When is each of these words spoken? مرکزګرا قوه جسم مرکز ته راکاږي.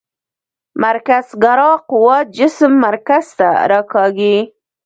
مرکزګرا 0.83 1.71
قوه 1.89 2.17
جسم 2.37 2.71
مرکز 2.85 3.25
ته 3.37 3.49
راکاږي. 3.71 4.37